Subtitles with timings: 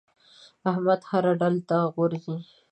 [0.69, 2.37] احمد هر ډاله ته غورځي.